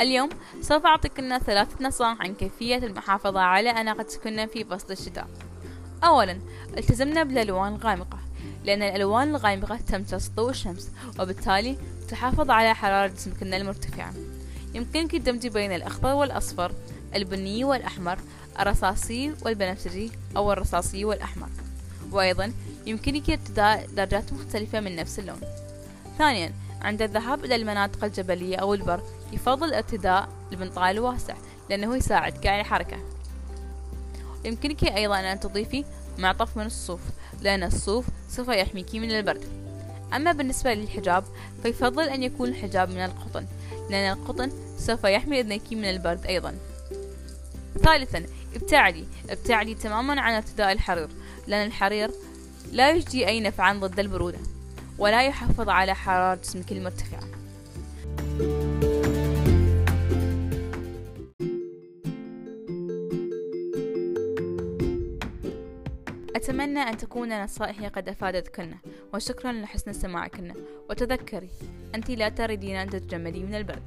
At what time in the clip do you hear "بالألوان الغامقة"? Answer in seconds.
7.22-8.18